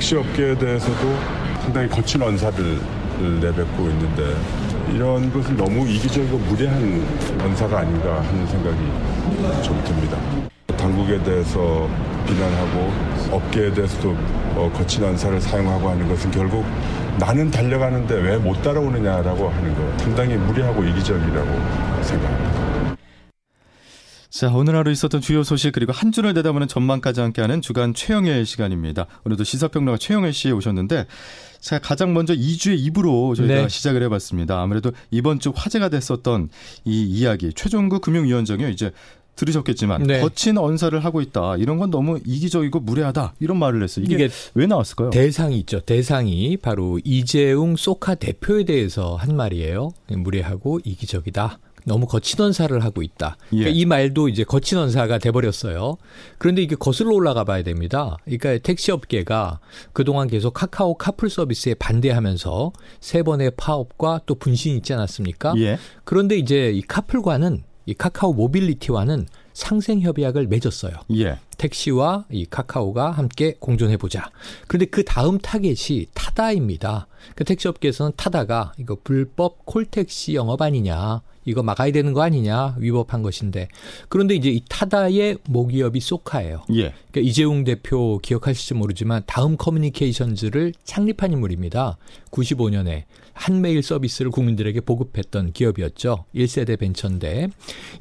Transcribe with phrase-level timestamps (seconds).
[0.00, 1.14] 택시 업계에 대해서도
[1.60, 2.78] 상당히 거친 언사를
[3.18, 4.34] 내뱉고 있는데
[4.94, 7.06] 이런 것은 너무 이기적이고 무례한
[7.38, 8.78] 언사가 아닌가 하는 생각이
[9.62, 10.16] 좀 듭니다.
[10.78, 11.86] 당국에 대해서
[12.26, 12.90] 비난하고
[13.30, 14.16] 업계에 대해서도
[14.54, 16.64] 어, 거친 언사를 사용하고 하는 것은 결국
[17.18, 22.99] 나는 달려가는데 왜 못 따라오느냐라고 하는 거 상당히 무리하고 이기적이라고 생각합니다.
[24.30, 29.06] 자, 오늘 하루 있었던 주요 소식 그리고 한 주를 내다보는 전망까지 함께하는 주간 최영의 시간입니다.
[29.24, 31.06] 오늘도 시사평론가 최영일 씨 오셨는데
[31.58, 33.68] 자, 가장 먼저 2주의 2부로 저희가 네.
[33.68, 34.62] 시작을 해봤습니다.
[34.62, 36.48] 아무래도 이번 주 화제가 됐었던
[36.84, 38.92] 이 이야기 최종구 금융위원장이 이제
[39.34, 40.20] 들으셨겠지만 네.
[40.20, 41.56] 거친 언사를 하고 있다.
[41.56, 43.34] 이런 건 너무 이기적이고 무례하다.
[43.40, 44.04] 이런 말을 했어요.
[44.04, 45.10] 이게, 이게 왜 나왔을까요?
[45.10, 45.80] 대상이 있죠.
[45.80, 49.90] 대상이 바로 이재용 소카 대표에 대해서 한 말이에요.
[50.08, 51.58] 무례하고 이기적이다.
[51.84, 53.36] 너무 거친 언사를 하고 있다.
[53.48, 53.74] 그러니까 예.
[53.74, 55.96] 이 말도 이제 거친 언사가 돼버렸어요.
[56.38, 58.16] 그런데 이게 거슬러 올라가 봐야 됩니다.
[58.24, 59.60] 그러니까 택시 업계가
[59.92, 65.54] 그동안 계속 카카오 카풀 서비스에 반대하면서 세 번의 파업과 또 분신이 있지 않았습니까?
[65.58, 65.78] 예.
[66.04, 70.92] 그런데 이제 이 카풀과는 이 카카오 모빌리티와는 상생 협약을 맺었어요.
[71.16, 71.38] 예.
[71.58, 74.30] 택시와 이 카카오가 함께 공존해 보자.
[74.66, 77.06] 그런데 그 다음 타겟이 타다입니다.
[77.34, 81.22] 그 택시업계에서는 타다가 이거 불법 콜택시 영업 아니냐.
[81.44, 83.68] 이거 막아야 되는 거 아니냐 위법한 것인데
[84.08, 86.64] 그런데 이제 이 타다의 모기업이 쏘카예요.
[86.70, 86.92] 예.
[87.10, 91.96] 그러니까 이재웅 대표 기억하실지 모르지만 다음 커뮤니케이션즈를 창립한 인물입니다.
[92.30, 96.24] 95년에 한메일 서비스를 국민들에게 보급했던 기업이었죠.
[96.34, 97.48] 1세대 벤처인데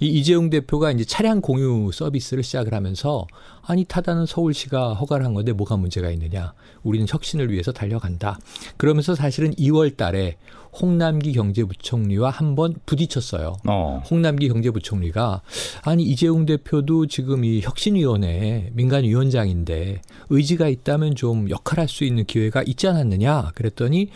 [0.02, 3.26] 이 이재용 대표가 이제 차량 공유 서비스를 시작을 하면서
[3.70, 6.54] 아니 타다는 서울시가 허가를 한 건데 뭐가 문제가 있느냐.
[6.82, 8.40] 우리는 혁신을 위해서 달려간다.
[8.78, 10.38] 그러면서 사실은 2월 달에
[10.74, 13.58] 홍남기 경제부총리와 한번 부딪혔어요.
[13.68, 14.02] 어.
[14.10, 15.44] 홍남기 경제부총리가
[15.84, 22.88] 아니 이재용 대표도 지금 이 혁신위원회 민간위원장인데 의지가 있다면 좀 역할할 수 있는 기회가 있지
[22.88, 24.10] 않았느냐 그랬더니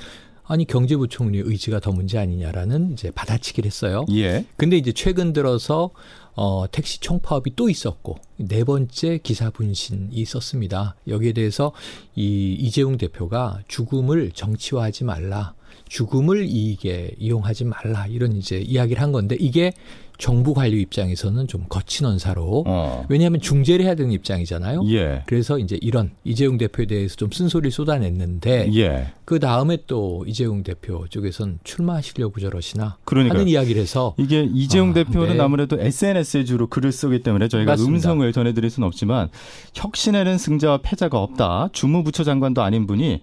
[0.45, 4.05] 아니 경제부총리의 의지가 더 문제 아니냐라는 이제 받아치기를 했어요.
[4.11, 4.45] 예.
[4.57, 5.91] 근데 이제 최근 들어서
[6.35, 10.95] 어, 택시 총파업이 또 있었고 네 번째 기사 분신이 있었습니다.
[11.07, 11.73] 여기에 대해서
[12.15, 15.53] 이 이재용 대표가 죽음을 정치화하지 말라.
[15.87, 19.71] 죽음을 이익에 이용하지 말라 이런 이제 이야기를 한 건데 이게
[20.17, 23.05] 정부 관료 입장에서는 좀 거친 언사로 어.
[23.09, 24.83] 왜냐하면 중재를 해야 되는 입장이잖아요.
[24.89, 25.23] 예.
[25.25, 29.11] 그래서 이제 이런 이재용 대표에 대해서 좀 쓴소리를 쏟아냈는데 예.
[29.25, 33.39] 그 다음에 또 이재용 대표 쪽에선 출마하시려고 저러시나 그러니까요.
[33.39, 35.43] 하는 이야기를 해서 이게 이재용 아, 대표는 네.
[35.43, 37.91] 아무래도 SNS에 주로 글을 쓰기 때문에 저희가 맞습니다.
[37.91, 39.29] 음성을 전해드릴 수는 없지만
[39.73, 41.69] 혁신에는 승자와 패자가 없다.
[41.73, 43.21] 주무부처 장관도 아닌 분이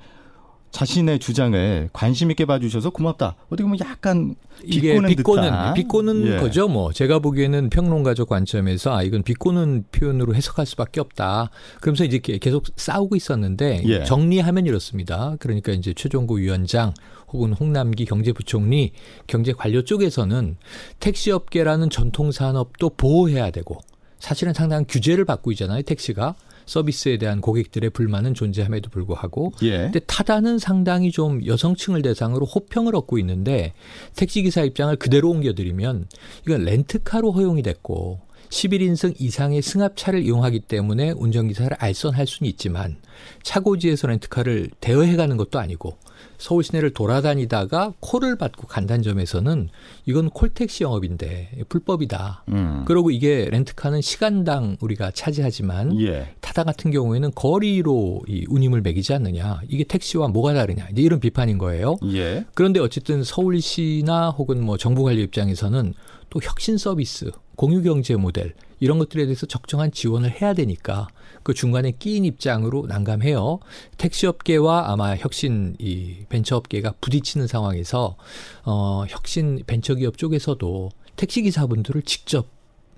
[0.70, 3.36] 자신의 주장을 관심 있게 봐주셔서 고맙다.
[3.46, 4.34] 어떻게 보면 약간
[4.68, 5.74] 비꼬는 비꼬는 듯한.
[5.74, 6.36] 비꼬는 예.
[6.36, 6.68] 거죠.
[6.68, 11.50] 뭐 제가 보기에는 평론가적 관점에서 아 이건 비꼬는 표현으로 해석할 수밖에 없다.
[11.80, 14.04] 그러면서 이제 계속 싸우고 있었는데 예.
[14.04, 15.36] 정리하면 이렇습니다.
[15.40, 16.94] 그러니까 이제 최종구 위원장
[17.32, 18.92] 혹은 홍남기 경제부총리
[19.26, 20.56] 경제 관료 쪽에서는
[21.00, 23.78] 택시업계라는 전통 산업도 보호해야 되고
[24.18, 25.82] 사실은 상당한 규제를 받고 있잖아요.
[25.82, 26.34] 택시가.
[26.70, 29.78] 서비스에 대한 고객들의 불만은 존재함에도 불구하고 예.
[29.78, 33.72] 근데 타다는 상당히 좀 여성층을 대상으로 호평을 얻고 있는데
[34.14, 36.06] 택시 기사 입장을 그대로 옮겨드리면
[36.46, 38.20] 이건 렌트카로 허용이 됐고
[38.50, 42.98] 11인승 이상의 승합차를 이용하기 때문에 운전기사를 알선할 수는 있지만
[43.42, 45.96] 차고지에서 렌트카를 대여해가는 것도 아니고
[46.38, 49.68] 서울 시내를 돌아다니다가 콜을 받고 간다는 점에서는
[50.06, 52.44] 이건 콜택시 영업인데 불법이다.
[52.48, 52.84] 음.
[52.86, 56.34] 그리고 이게 렌트카는 시간당 우리가 차지하지만 예.
[56.40, 59.60] 타다 같은 경우에는 거리로 이 운임을 매기지 않느냐.
[59.68, 60.88] 이게 택시와 뭐가 다르냐.
[60.92, 61.96] 이제 이런 비판인 거예요.
[62.12, 62.46] 예.
[62.54, 65.94] 그런데 어쨌든 서울시나 혹은 뭐 정부 관리 입장에서는
[66.30, 71.08] 또 혁신 서비스, 공유 경제 모델 이런 것들에 대해서 적정한 지원을 해야 되니까
[71.42, 73.60] 그 중간에 끼인 입장으로 난감해요.
[73.98, 78.16] 택시업계와 아마 혁신 이 벤처업계가 부딪히는 상황에서
[78.64, 82.46] 어 혁신 벤처기업 쪽에서도 택시기사분들을 직접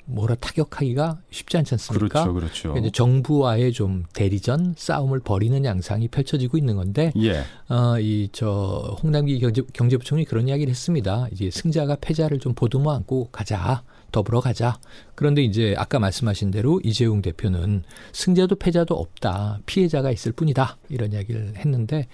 [0.05, 2.25] 뭐라 타격하기가 쉽지 않지 않습니까?
[2.25, 2.79] 그렇죠, 그렇죠.
[2.79, 7.45] 이제 정부와의 좀 대리전 싸움을 벌이는 양상이 펼쳐지고 있는 건데, 예.
[7.73, 11.29] 어, 이 저 홍남기 경제, 경제부총리 그런 이야기를 했습니다.
[11.33, 13.85] 이제 승자가 패자를 좀 보듬어 안고 가자.
[14.13, 14.79] 더불어 가자.
[15.15, 17.83] 그런데 이제 아까 말씀하신 대로 이재용 대표는
[18.13, 19.61] 승자도 패자도 없다.
[19.67, 20.79] 피해자가 있을 뿐이다.
[20.89, 22.07] 이런 이야기를 했는데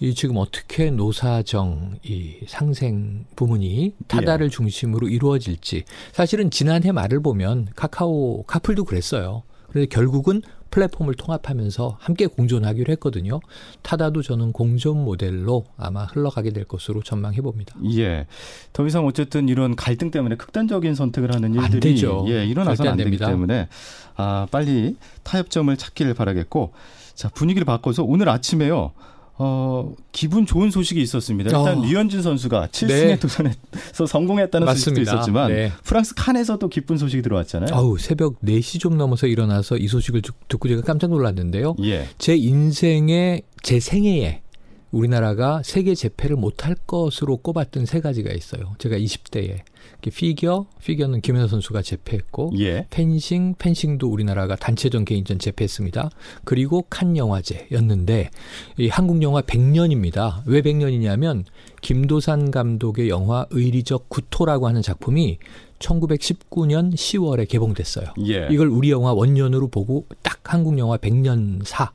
[0.00, 4.50] 이 지금 어떻게 노사정 이 상생 부문이 타다를 예.
[4.50, 9.44] 중심으로 이루어질지 사실은 지난해 말을 보면 카카오 카풀도 그랬어요.
[9.70, 13.40] 그런데 결국은 플랫폼을 통합하면서 함께 공존하기로 했거든요.
[13.82, 17.74] 타다도 저는 공존 모델로 아마 흘러가게 될 것으로 전망해 봅니다.
[17.96, 18.26] 예.
[18.72, 23.16] 더 이상 어쨌든 이런 갈등 때문에 극단적인 선택을 하는 일들이 예, 일어나서는 안, 안 되기
[23.16, 23.68] 때문에
[24.16, 26.72] 아, 빨리 타협점을 찾기를 바라겠고
[27.14, 28.92] 자, 분위기를 바꿔서 오늘 아침에요.
[29.42, 31.48] 어, 기분 좋은 소식이 있었습니다.
[31.48, 31.82] 일단 어.
[31.82, 33.18] 류현진 선수가 7승에 네.
[33.18, 35.00] 도전해서 성공했다는 맞습니다.
[35.00, 35.72] 소식도 있었지만 네.
[35.82, 37.74] 프랑스 칸에서도 기쁜 소식이 들어왔잖아요.
[37.74, 41.74] 아우, 새벽 4시 좀 넘어서 일어나서 이 소식을 듣고 제가 깜짝 놀랐는데요.
[41.84, 42.06] 예.
[42.18, 44.42] 제 인생의 제 생애에
[44.90, 48.74] 우리나라가 세계 재패를 못할 것으로 꼽았던 세 가지가 있어요.
[48.78, 49.60] 제가 20대에
[50.08, 52.86] 피겨, 피겨는 김연아 선수가 재패했고 예.
[52.90, 56.10] 펜싱, 펜싱도 우리나라가 단체전 개인전 재패했습니다.
[56.44, 58.30] 그리고 칸 영화제였는데
[58.78, 60.42] 이 한국 영화 100년입니다.
[60.46, 61.44] 왜 100년이냐면
[61.82, 65.38] 김도산 감독의 영화 의리적 구토라고 하는 작품이
[65.78, 68.06] 1919년 10월에 개봉됐어요.
[68.26, 68.48] 예.
[68.50, 71.88] 이걸 우리 영화 원년으로 보고 딱 한국 영화 100년사를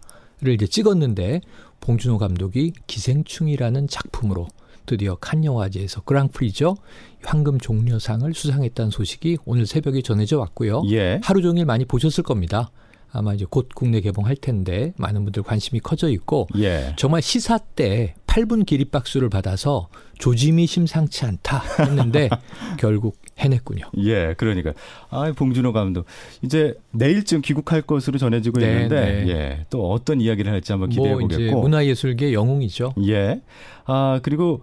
[0.53, 1.41] 이제 찍었는데
[1.81, 4.47] 봉준호 감독이 기생충이라는 작품으로
[4.85, 6.77] 드디어 칸 영화제에서 그랑프리죠.
[7.23, 10.83] 황금 종려상을 수상했다는 소식이 오늘 새벽에 전해져 왔고요.
[10.89, 11.19] 예.
[11.23, 12.69] 하루 종일 많이 보셨을 겁니다.
[13.11, 16.93] 아마 이제 곧 국내 개봉할 텐데 많은 분들 관심이 커져 있고 예.
[16.97, 19.87] 정말 시사 때 8분 기립박수를 받아서
[20.19, 22.29] 조짐이 심상치 않다 했는데
[22.77, 23.85] 결국 해냈군요.
[23.97, 24.73] 예, 그러니까
[25.09, 26.05] 아 봉준호 감독
[26.41, 29.29] 이제 내일쯤 귀국할 것으로 전해지고 네, 있는데 네.
[29.29, 32.93] 예, 또 어떤 이야기를 할지 한번 기대해 뭐 보겠고 문화예술계 영웅이죠.
[33.07, 33.41] 예,
[33.85, 34.61] 아 그리고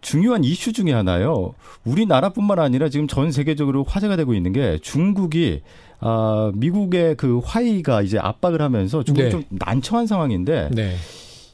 [0.00, 1.54] 중요한 이슈 중에 하나요.
[1.84, 5.62] 우리나라뿐만 아니라 지금 전 세계적으로 화제가 되고 있는 게 중국이
[6.00, 9.30] 아 미국의 그 화이가 이제 압박을 하면서 중국이 네.
[9.30, 10.70] 좀 난처한 상황인데.
[10.72, 10.94] 네.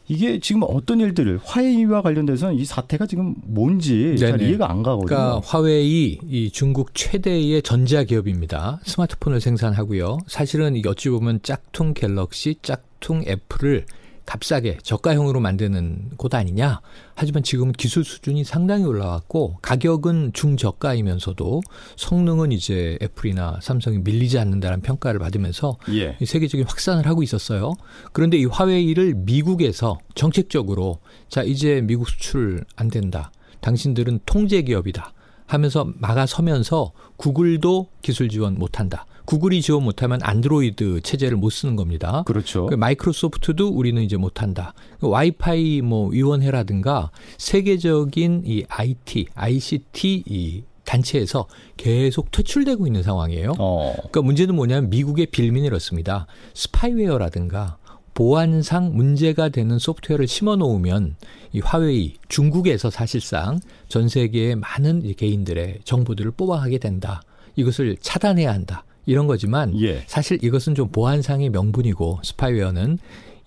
[0.08, 4.16] 이게 지금 어떤 일들을 화웨이와 관련돼서는 이 사태가 지금 뭔지 네네.
[4.16, 5.06] 잘 이해가 안 가거든요.
[5.06, 8.80] 그러니까 화웨이 이 중국 최대의 전자 기업입니다.
[8.84, 10.18] 스마트폰을 생산하고요.
[10.26, 13.86] 사실은 어찌 보면 짝퉁 갤럭시, 짝퉁 애플을
[14.26, 16.80] 값싸게 저가형으로 만드는 곳 아니냐.
[17.14, 21.62] 하지만 지금 기술 수준이 상당히 올라왔고 가격은 중저가이면서도
[21.96, 26.16] 성능은 이제 애플이나 삼성이 밀리지 않는다는 평가를 받으면서 예.
[26.22, 27.72] 세계적인 확산을 하고 있었어요.
[28.12, 33.30] 그런데 이 화웨이를 미국에서 정책적으로 자 이제 미국 수출 안 된다.
[33.60, 35.12] 당신들은 통제 기업이다.
[35.46, 39.06] 하면서 막아서면서 구글도 기술 지원 못한다.
[39.26, 42.22] 구글이 지원 못하면 안드로이드 체제를 못 쓰는 겁니다.
[42.26, 42.66] 그렇죠.
[42.66, 44.72] 그 마이크로소프트도 우리는 이제 못한다.
[45.00, 51.46] 그 와이파이 뭐 위원회라든가 세계적인 이 IT, ICT 이 단체에서
[51.76, 53.54] 계속 퇴출되고 있는 상황이에요.
[53.58, 53.92] 어.
[53.96, 56.26] 그러니까 문제는 뭐냐면 미국의 빌민이 이렇습니다.
[56.54, 57.78] 스파이웨어라든가
[58.14, 61.16] 보안상 문제가 되는 소프트웨어를 심어 놓으면
[61.52, 67.20] 이 화웨이 중국에서 사실상 전 세계의 많은 개인들의 정보들을 뽑아가게 된다.
[67.56, 68.84] 이것을 차단해야 한다.
[69.06, 70.02] 이런 거지만 예.
[70.06, 72.98] 사실 이것은 좀 보안상의 명분이고 스파이웨어는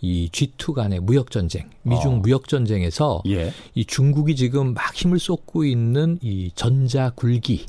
[0.02, 2.18] 이 G2 간의 무역 전쟁, 미중 어.
[2.18, 3.52] 무역 전쟁에서 예.
[3.76, 7.66] 이 중국이 지금 막 힘을 쏟고 있는 이 전자 굴기,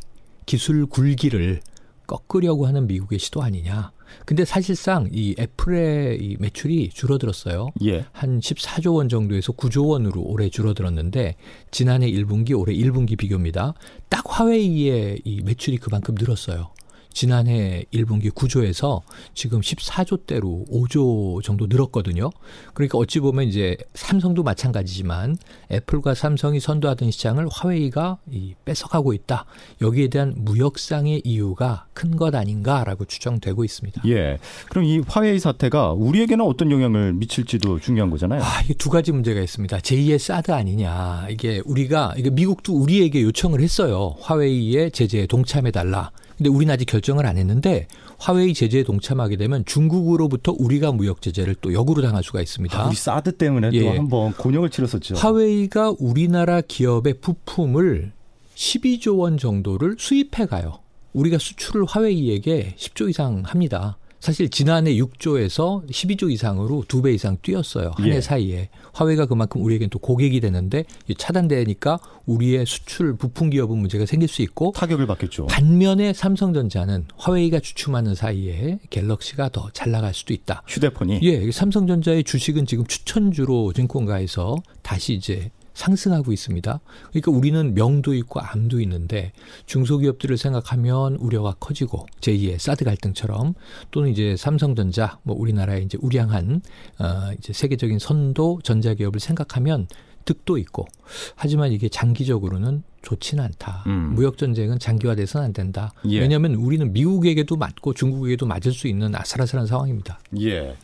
[0.47, 1.61] 기술 굴기를
[2.07, 3.93] 꺾으려고 하는 미국의 시도 아니냐.
[4.25, 7.71] 근데 사실상 이 애플의 이 매출이 줄어들었어요.
[7.85, 8.07] 예.
[8.13, 11.37] 한 14조 원 정도에서 9조 원으로 올해 줄어들었는데
[11.71, 13.75] 지난해 1분기 올해 1분기 비교입니다.
[14.09, 16.71] 딱 화웨이의 이 매출이 그만큼 늘었어요.
[17.13, 19.03] 지난해 1분기 9조에서
[19.35, 22.31] 지금 14조 대로 5조 정도 늘었거든요.
[22.75, 25.37] 그러니까 어찌 보면 이제 삼성도 마찬가지지만
[25.73, 29.47] 애플과 삼성이 선도하던 시장을 화웨이가 이 뺏어가고 있다.
[29.81, 34.03] 여기에 대한 무역상의 이유가 큰 것 아닌가라고 추정되고 있습니다.
[34.07, 34.39] 예.
[34.69, 38.43] 그럼 이 화웨이 사태가 우리에게는 어떤 영향을 미칠지도 중요한 거잖아요.
[38.43, 39.79] 아, 이게 두 가지 문제가 있습니다.
[39.79, 41.29] 제2의 사드 아니냐.
[41.31, 44.17] 이게 우리가 이게 미국도 우리에게 요청을 했어요.
[44.21, 46.11] 화웨이의 제재에 동참해 달라.
[46.41, 51.75] 근데 우리는 아직 결정을 안 했는데 화웨이 제재에 동참하게 되면 중국으로부터 우리가 무역 제재를 또
[51.75, 52.81] 역으로 당할 수가 있습니다.
[52.81, 53.83] 아, 우리 사드 때문에 예.
[53.83, 55.17] 또 한번 곤욕을 치렀었죠.
[55.17, 58.13] 화웨이가 우리나라 기업의 부품을
[58.55, 60.79] 12조 원 정도를 수입해 가요.
[61.13, 63.99] 우리가 수출을 화웨이에게 10조 이상 합니다.
[64.21, 67.93] 사실 지난해 6조에서 12조 이상으로 두 배 이상 뛰었어요.
[67.97, 68.21] 한해 예.
[68.21, 68.69] 사이에.
[68.93, 70.85] 화웨이가 그만큼 우리에겐 또 고객이 되는데
[71.17, 75.47] 차단되니까 우리의 수출 부품 기업은 문제가 생길 수 있고 타격을 받겠죠.
[75.47, 80.63] 반면에 삼성전자는 화웨이가 주춤하는 사이에 갤럭시가 더 잘 나갈 수도 있다.
[80.69, 85.51] 휴대폰이 예, 삼성전자의 주식은 지금 추천주로 증권가에서 다시 이제
[85.81, 86.81] 상승하고 있습니다.
[87.11, 89.33] 그러니까 우리는 명도 있고 암도 있는데
[89.67, 93.55] 중소기업들을 생각하면 우려가 커지고 제2의 사드 갈등처럼
[93.91, 96.61] 또는 이제 삼성전자 뭐 우리나라의 이제 우량한
[96.99, 99.87] 어 이제 세계적인 선도 전자기업을 생각하면
[100.27, 100.87] 득도 있고
[101.35, 103.85] 하지만 이게 장기적으로는 좋지는 않다.
[103.87, 104.15] 음.
[104.15, 105.95] 무역 전쟁은 장기화돼서는 안 된다.
[106.11, 106.21] 예.
[106.21, 110.21] 왜냐하면 우리는 미국에게도 맞고 중국에게도 맞을 수 있는 아슬아슬한 상황입니다.
[110.41, 110.77] 예.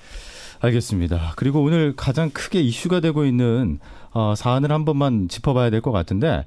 [0.61, 1.35] 알겠습니다.
[1.37, 3.79] 그리고 오늘 가장 크게 이슈가 되고 있는
[4.13, 6.45] 어, 사안을 한 번만 짚어봐야 될 것 같은데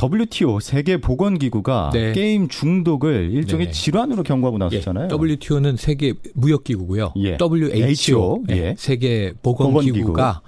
[0.00, 2.12] WTO 세계 보건 기구가 네.
[2.12, 3.72] 게임 중독을 일종의 네네.
[3.72, 5.08] 질환으로 경고하고 나섰잖아요.
[5.10, 5.14] 예.
[5.14, 7.12] WTO는 세계 무역 기구고요.
[7.16, 7.36] 예.
[7.40, 8.56] WHO 예.
[8.56, 8.74] 예.
[8.78, 10.42] 세계 보건, 기구가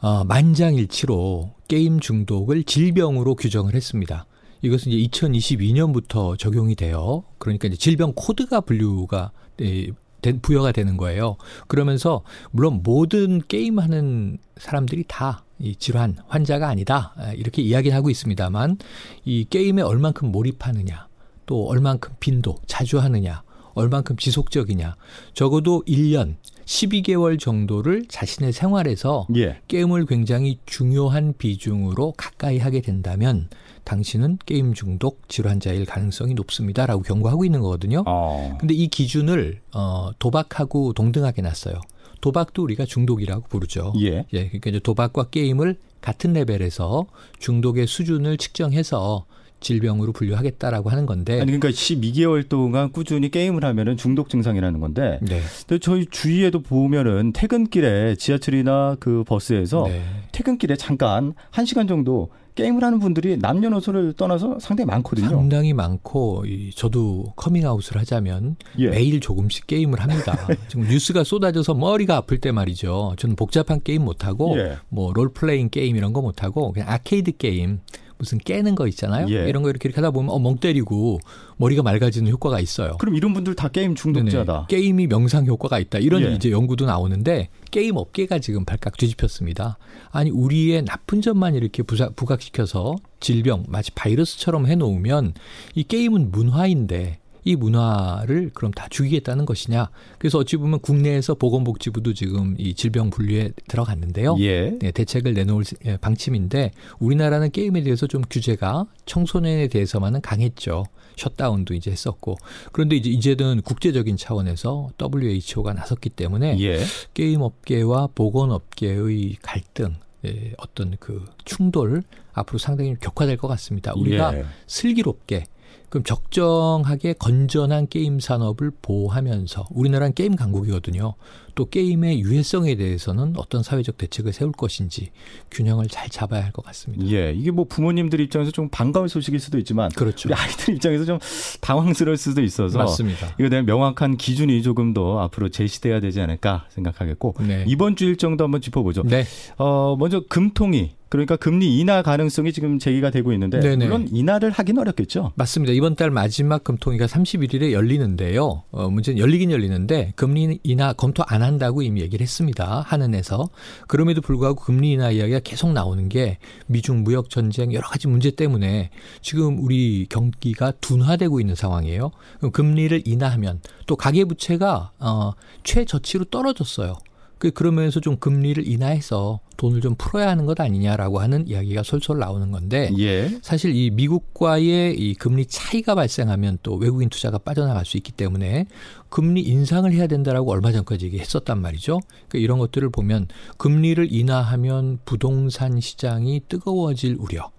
[0.00, 0.06] 기구.
[0.06, 4.26] 어, 만장일치로 게임 중독을 질병으로 규정을 했습니다.
[4.62, 7.24] 이것은 이제 2022년부터 적용이 돼요.
[7.38, 9.88] 그러니까 이제 질병 코드가 분류가 예,
[10.32, 11.36] 부여가 되는 거예요.
[11.68, 18.76] 그러면서 물론 모든 게임하는 사람들이 다 이 질환 환자가 아니다 이렇게 이야기하고 있습니다만
[19.24, 21.06] 이 게임에 얼만큼 몰입하느냐
[21.46, 23.42] 또 얼만큼 빈도 자주 하느냐
[23.74, 24.96] 얼만큼 지속적이냐
[25.34, 29.60] 적어도 1년 12개월 정도를 자신의 생활에서 예.
[29.68, 33.48] 게임을 굉장히 중요한 비중으로 가까이 하게 된다면
[33.84, 38.02] 당신은 게임 중독 질환자일 가능성이 높습니다라고 경고하고 있는 거거든요.
[38.06, 38.56] 어.
[38.58, 41.80] 근데 이 기준을 어 도박하고 동등하게 놨어요.
[42.22, 43.92] 도박도 우리가 중독이라고 부르죠.
[44.00, 44.24] 예.
[44.32, 44.46] 예.
[44.48, 47.06] 그러니까 이제 도박과 게임을 같은 레벨에서
[47.38, 49.26] 중독의 수준을 측정해서
[49.64, 51.34] 질병으로 분류하겠다라고 하는 건데.
[51.40, 55.18] 아니 그러니까 12개월 동안 꾸준히 게임을 하면은 중독 증상이라는 건데.
[55.22, 55.40] 네.
[55.66, 60.02] 근데 저희 주위에도 보면은 퇴근길에 지하철이나 그 버스에서 네.
[60.30, 65.28] 퇴근길에 잠깐 1시간 정도 게임을 하는 분들이 남녀노소를 떠나서 상당히 많거든요.
[65.28, 66.44] 상당히 많고
[66.76, 68.90] 저도 커밍아웃을 하자면 예.
[68.90, 70.38] 매일 조금씩 게임을 합니다.
[70.68, 73.14] 지금 뉴스가 쏟아져서 머리가 아플 때 말이죠.
[73.18, 74.76] 저는 복잡한 게임 못 하고 예.
[74.88, 77.80] 뭐 롤플레잉 게임 이런 거 못 하고 그냥 아케이드 게임
[78.24, 79.26] 무슨 깨는 거 있잖아요.
[79.28, 79.48] 예.
[79.48, 81.20] 이런 거 이렇게, 이렇게 하다 보면 어, 멍 때리고
[81.58, 82.96] 머리가 맑아지는 효과가 있어요.
[82.96, 84.52] 그럼 이런 분들 다 게임 중독자다.
[84.52, 84.66] 네네.
[84.68, 85.98] 게임이 명상 효과가 있다.
[85.98, 86.32] 이런 예.
[86.32, 89.76] 이제 연구도 나오는데 게임 업계가 지금 발칵 뒤집혔습니다.
[90.10, 95.34] 아니 우리의 나쁜 점만 이렇게 부사, 부각시켜서 질병 마치 바이러스처럼 해놓으면
[95.74, 99.90] 이 게임은 문화인데 이 문화를 그럼 다 죽이겠다는 것이냐.
[100.18, 104.36] 그래서 어찌 보면 국내에서 보건복지부도 지금 이 질병 분류에 들어갔는데요.
[104.40, 104.70] 예.
[104.78, 110.84] 네, 대책을 내놓을 예, 방침인데 우리나라는 게임에 대해서 좀 규제가 청소년에 대해서만은 강했죠.
[111.16, 112.36] 셧다운도 이제 했었고
[112.72, 116.82] 그런데 이제 이제는 국제적인 차원에서 WHO가 나섰기 때문에 예.
[117.12, 123.92] 게임 업계와 보건 업계의 갈등 예, 어떤 그 충돌 앞으로 상당히 격화될 것 같습니다.
[123.94, 124.44] 우리가 예.
[124.66, 125.44] 슬기롭게
[125.88, 131.14] 그럼 적정하게 건전한 게임 산업을 보호하면서 우리나라는 게임 강국이거든요.
[131.54, 135.10] 또 게임의 유해성에 대해서는 어떤 사회적 대책을 세울 것인지
[135.50, 137.04] 균형을 잘 잡아야 할 것 같습니다.
[137.10, 140.28] 예, 이게 뭐 부모님들 입장에서 좀 반가운 소식일 수도 있지만 그렇죠.
[140.32, 141.18] 아이들 입장에서 좀
[141.60, 143.34] 당황스러울 수도 있어서 맞습니다.
[143.38, 147.64] 이거 대한 명확한 기준이 조금 더 앞으로 제시돼야 되지 않을까 생각하겠고 네.
[147.66, 149.02] 이번 주 일정도 한번 짚어보죠.
[149.04, 149.24] 네.
[149.58, 153.84] 어, 먼저 금통이 그러니까 금리 인하 가능성이 지금 제기가 되고 있는데 네네.
[153.84, 155.30] 물론 인하를 하긴 어렵겠죠.
[155.36, 155.72] 맞습니다.
[155.72, 158.64] 이번 달 마지막 금통위가 31일에 열리는데요.
[158.72, 162.82] 어, 문제는 열리긴 열리는데 금리 인하 검토 안 한다고 이미 얘기를 했습니다.
[162.86, 163.48] 한은에서
[163.86, 168.90] 그럼에도 불구하고 금리 인하 이야기가 계속 나오는 게 미중 무역 전쟁 여러 가지 문제 때문에
[169.22, 172.10] 지금 우리 경기가 둔화되고 있는 상황이에요.
[172.52, 175.32] 금리를 인하하면 또 가계 부채가 어,
[175.62, 176.96] 최저치로 떨어졌어요.
[177.44, 182.50] 그 그러면서 좀 금리를 인하해서 돈을 좀 풀어야 하는 것 아니냐라고 하는 이야기가 솔솔 나오는
[182.50, 183.38] 건데 예.
[183.42, 188.64] 사실 이 미국과의 이 금리 차이가 발생하면 또 외국인 투자가 빠져나갈 수 있기 때문에
[189.10, 192.00] 금리 인상을 해야 된다라고 얼마 전까지 얘기했었단 말이죠.
[192.28, 197.50] 그러니까 이런 것들을 보면 금리를 인하하면 부동산 시장이 뜨거워질 우려.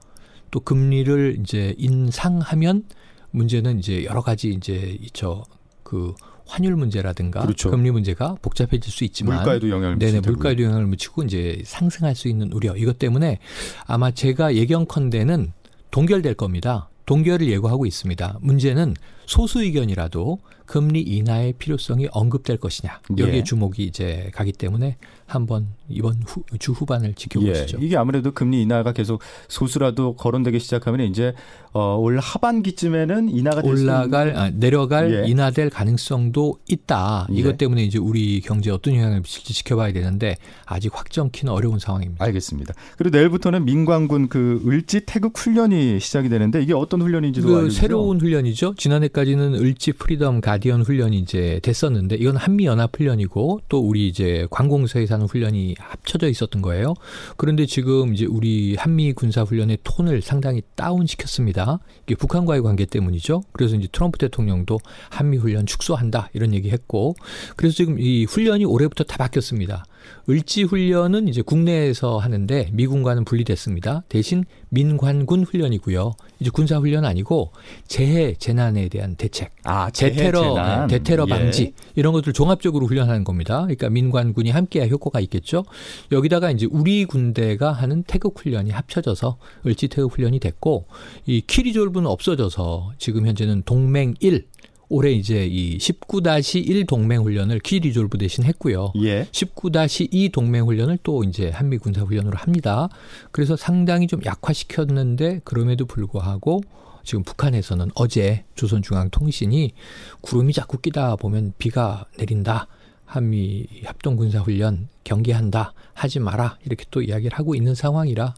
[0.49, 2.85] 또 금리를 이제 인상하면
[3.29, 6.15] 문제는 이제 여러 가지 이제 저그
[6.47, 7.71] 환율 문제라든가 그렇죠.
[7.71, 12.51] 금리 문제가 복잡해질 수 있지만 물가에도 영향을 네네 물가에도 영향을 미치고 이제 상승할 수 있는
[12.51, 13.39] 우려 이것 때문에
[13.85, 15.53] 아마 제가 예견컨대는
[15.91, 16.89] 동결될 겁니다.
[17.05, 18.39] 동결을 예고하고 있습니다.
[18.41, 18.95] 문제는
[19.25, 23.43] 소수 의견이라도 금리 인하의 필요성이 언급될 것이냐 여기에 예.
[23.43, 27.77] 주목이 이제 가기 때문에 한번 이번 후, 주 후반을 지켜보시죠.
[27.81, 27.85] 예.
[27.85, 31.33] 이게 아무래도 금리 인하가 계속 소수라도 거론되기 시작하면 이제
[31.73, 35.29] 어, 올 하반기쯤에는 인하가 올라갈 아, 내려갈 예.
[35.29, 37.27] 인하될 가능성도 있다.
[37.31, 37.35] 예.
[37.35, 42.23] 이것 때문에 이제 우리 경제에 어떤 영향을 미칠지 지켜봐야 되는데 아직 확정키는 어려운 상황입니다.
[42.25, 42.73] 알겠습니다.
[42.97, 47.81] 그리고 내일부터는 민관군 그 을지 태극 훈련이 시작이 되는데 이게 어떤 훈련인지도 그 알려주세요.
[47.81, 48.75] 새로운 훈련이죠.
[48.77, 54.45] 지난해 까지는 을지 프리덤 가디언 훈련이 이제 됐었는데 이건 한미 연합 훈련이고 또 우리 이제
[54.51, 56.95] 관공서에서 하는 훈련이 합쳐져 있었던 거예요.
[57.37, 61.79] 그런데 지금 이제 우리 한미 군사 훈련의 톤을 상당히 다운 시켰습니다.
[62.05, 63.43] 이게 북한과의 관계 때문이죠.
[63.53, 64.79] 그래서 이제 트럼프 대통령도
[65.09, 67.15] 한미 훈련 축소한다 이런 얘기했고
[67.55, 69.85] 그래서 지금 이 훈련이 올해부터 다 바뀌었습니다.
[70.29, 74.03] 을지 훈련은 이제 국내에서 하는데 미군과는 분리됐습니다.
[74.09, 76.13] 대신 민관군 훈련이고요.
[76.39, 77.51] 이제 군사 훈련 아니고
[77.87, 80.87] 재해 재난에 대한 대책, 아, 대테러, 재난.
[80.87, 81.29] 대테러 예.
[81.29, 83.61] 방지 이런 것들 종합적으로 훈련하는 겁니다.
[83.61, 85.63] 그러니까 민관군이 함께해야 효과가 있겠죠.
[86.11, 90.87] 여기다가 이제 우리 군대가 하는 태극 훈련이 합쳐져서 을지 태극 훈련이 됐고
[91.25, 94.45] 이 키 리졸브는 없어져서 지금 현재는 동맹 1
[94.89, 98.93] 올해 이제 이 19-1 동맹 훈련을 키 리졸브 대신 했고요.
[99.03, 99.27] 예.
[99.31, 102.89] 19-2 동맹 훈련을 또 이제 한미 군사 훈련으로 합니다.
[103.31, 106.61] 그래서 상당히 좀 약화시켰는데 그럼에도 불구하고
[107.03, 109.73] 지금 북한에서는 어제 조선중앙통신이
[110.21, 112.67] 구름이 자꾸 끼다 보면 비가 내린다.
[113.05, 115.73] 한미 합동 군사 훈련 경계한다.
[115.93, 116.57] 하지 마라.
[116.65, 118.33] 이렇게 또 이야기를 하고 있는 상황이라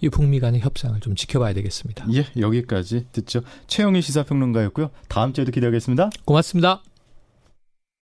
[0.00, 2.06] 이 북미 간의 협상을 좀 지켜봐야 되겠습니다.
[2.14, 3.40] 예, 여기까지 듣죠.
[3.66, 4.90] 최영희 시사평론가였고요.
[5.08, 6.10] 다음 주에도 기대하겠습니다.
[6.24, 6.82] 고맙습니다.